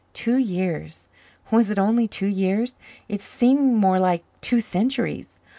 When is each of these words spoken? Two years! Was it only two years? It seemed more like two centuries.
Two 0.13 0.37
years! 0.37 1.07
Was 1.51 1.69
it 1.69 1.77
only 1.77 2.07
two 2.07 2.25
years? 2.25 2.75
It 3.07 3.21
seemed 3.21 3.75
more 3.75 3.99
like 3.99 4.23
two 4.41 4.59
centuries. 4.59 5.37